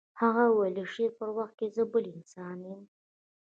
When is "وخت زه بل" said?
1.37-2.03